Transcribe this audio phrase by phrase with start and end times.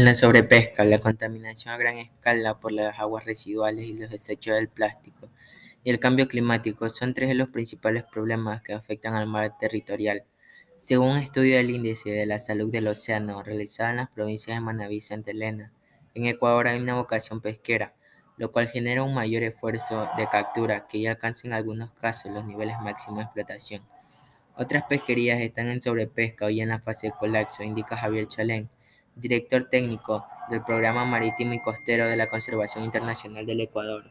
[0.00, 4.68] La sobrepesca, la contaminación a gran escala por las aguas residuales y los desechos del
[4.68, 5.28] plástico,
[5.82, 10.22] y el cambio climático son tres de los principales problemas que afectan al mar territorial.
[10.76, 14.60] Según un estudio del Índice de la Salud del Océano realizado en las provincias de
[14.60, 15.72] Manabí y Santa Elena,
[16.14, 17.92] en Ecuador hay una vocación pesquera,
[18.36, 22.44] lo cual genera un mayor esfuerzo de captura que ya alcanza en algunos casos los
[22.44, 23.82] niveles máximos de explotación.
[24.54, 28.68] Otras pesquerías están en sobrepesca o ya en la fase de colapso, indica Javier Chalén,
[29.18, 34.10] director técnico del Programa Marítimo y Costero de la Conservación Internacional del Ecuador,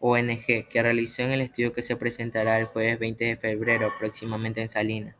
[0.00, 4.60] ONG, que realizó en el estudio que se presentará el jueves 20 de febrero próximamente
[4.60, 5.16] en Salinas.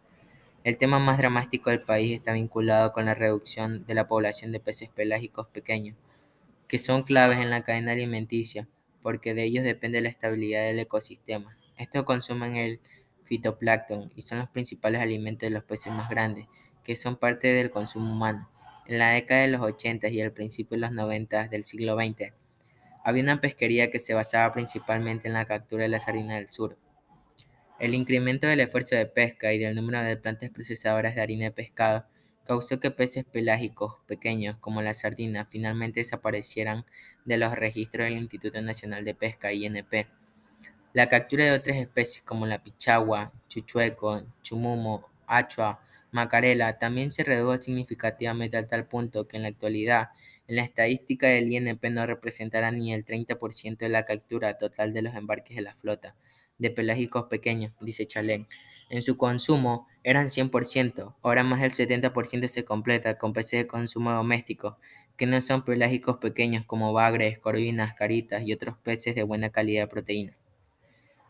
[0.62, 4.60] El tema más dramático del país está vinculado con la reducción de la población de
[4.60, 5.96] peces pelágicos pequeños,
[6.68, 8.68] que son claves en la cadena alimenticia,
[9.02, 11.56] porque de ellos depende la estabilidad del ecosistema.
[11.76, 12.80] Estos consumen el
[13.24, 16.46] fitoplancton y son los principales alimentos de los peces más grandes,
[16.88, 18.48] que son parte del consumo humano.
[18.86, 22.32] En la década de los 80 y al principio de los 90 del siglo XX,
[23.04, 26.78] había una pesquería que se basaba principalmente en la captura de la sardina del sur.
[27.78, 31.50] El incremento del esfuerzo de pesca y del número de plantas procesadoras de harina de
[31.50, 32.06] pescado
[32.46, 36.86] causó que peces pelágicos pequeños como la sardina finalmente desaparecieran
[37.26, 40.08] de los registros del Instituto Nacional de Pesca INP.
[40.94, 47.56] La captura de otras especies como la pichagua, chuchueco, chumumo, achua Macarela también se redujo
[47.58, 50.08] significativamente a tal punto que en la actualidad
[50.46, 55.02] en la estadística del INP no representará ni el 30% de la captura total de
[55.02, 56.14] los embarques de la flota
[56.56, 58.48] de pelágicos pequeños, dice Chalén.
[58.90, 64.12] En su consumo eran 100%, ahora más del 70% se completa con peces de consumo
[64.12, 64.78] doméstico,
[65.16, 69.82] que no son pelágicos pequeños como bagres, corvinas, caritas y otros peces de buena calidad
[69.82, 70.38] de proteína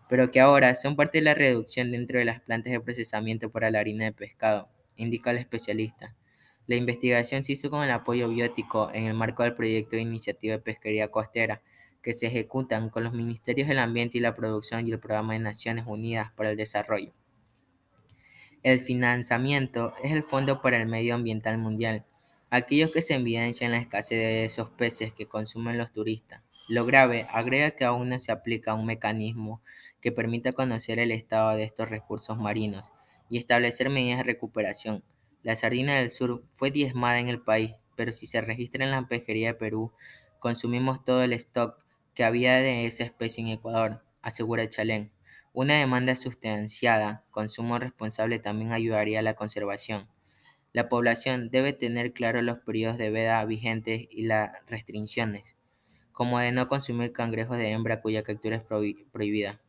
[0.08, 3.70] pero que ahora son parte de la reducción dentro de las plantas de procesamiento para
[3.70, 6.14] la harina de pescado, indica el especialista.
[6.66, 10.54] La investigación se hizo con el apoyo biótico en el marco del proyecto de iniciativa
[10.54, 11.62] de pesquería costera,
[12.02, 15.40] que se ejecutan con los Ministerios del Ambiente y la Producción y el Programa de
[15.40, 17.12] Naciones Unidas para el Desarrollo.
[18.62, 22.04] El financiamiento es el Fondo para el Medio Ambiental Mundial,
[22.50, 26.42] aquellos que se evidencian la escasez de esos peces que consumen los turistas.
[26.68, 29.62] Lo grave agrega que aún no se aplica un mecanismo
[30.02, 32.92] que permita conocer el estado de estos recursos marinos
[33.30, 35.02] y establecer medidas de recuperación.
[35.42, 39.08] La sardina del sur fue diezmada en el país, pero si se registra en la
[39.08, 39.92] pesquería de Perú,
[40.40, 45.10] consumimos todo el stock que había de esa especie en Ecuador, asegura Chalén.
[45.54, 50.06] Una demanda sustanciada, consumo responsable también ayudaría a la conservación.
[50.74, 55.56] La población debe tener claro los periodos de veda vigentes y las restricciones,
[56.18, 58.62] como de no consumir cangrejos de hembra cuya captura es
[59.12, 59.60] prohibida.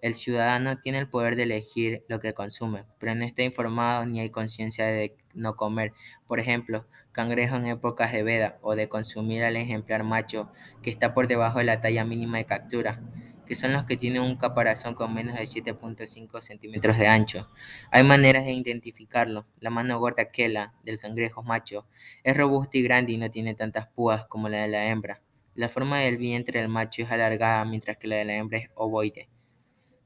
[0.00, 4.18] El ciudadano tiene el poder de elegir lo que consume, pero no está informado ni
[4.18, 5.92] hay conciencia de no comer,
[6.26, 10.50] por ejemplo, cangrejo en épocas de veda o de consumir al ejemplar macho
[10.82, 13.02] que está por debajo de la talla mínima de captura,
[13.44, 17.50] que son los que tienen un caparazón con menos de 7.5 centímetros de ancho.
[17.90, 19.44] Hay maneras de identificarlo.
[19.58, 21.84] La mano gorda quela del cangrejo macho
[22.24, 25.20] es robusta y grande y no tiene tantas púas como la de la hembra.
[25.54, 28.70] La forma del vientre del macho es alargada mientras que la de la hembra es
[28.74, 29.28] ovoide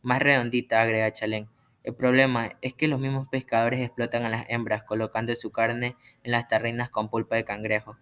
[0.05, 1.49] más redondita, agrega Chalén.
[1.83, 6.33] El problema es que los mismos pescadores explotan a las hembras colocando su carne en
[6.33, 7.97] las tarrinas con pulpa de cangrejo.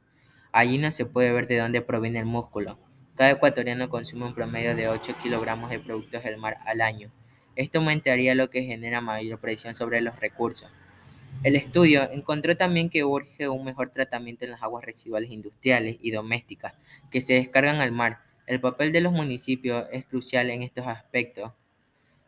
[0.51, 2.77] Allí no se puede ver de dónde proviene el músculo.
[3.15, 7.13] Cada ecuatoriano consume un promedio de 8 kilogramos de productos del mar al año.
[7.55, 10.73] Esto aumentaría lo que genera mayor presión sobre los recursos.
[11.43, 16.11] El estudio encontró también que urge un mejor tratamiento en las aguas residuales industriales y
[16.11, 16.75] domésticas
[17.11, 18.21] que se descargan al mar.
[18.47, 21.53] El papel de los municipios es crucial en estos aspectos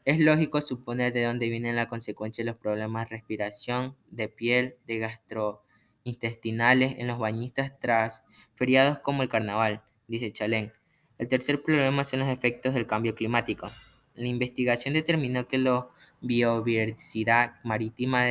[0.05, 4.77] es lógico suponer de dónde vienen la consecuencia de los problemas de respiración, de piel,
[4.87, 8.23] de gastrointestinales en los bañistas tras
[8.55, 10.75] feriados como el carnaval, dice Chalén.
[11.17, 13.71] El tercer problema son los efectos del cambio climático.
[14.15, 15.89] La investigación determinó que la
[16.21, 18.25] biodiversidad marítima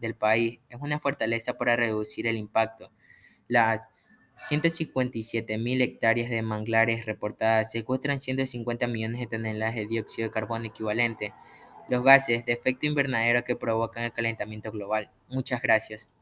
[0.00, 2.90] del país es una fortaleza para reducir el impacto.
[3.48, 3.88] Las
[4.36, 11.34] 157.000 hectáreas de manglares reportadas secuestran 150 millones de toneladas de dióxido de carbono equivalente,
[11.88, 15.10] los gases de efecto invernadero que provocan el calentamiento global.
[15.28, 16.17] Muchas gracias.